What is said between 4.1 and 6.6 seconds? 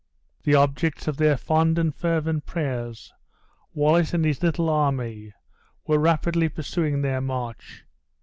and his little army, were rapidly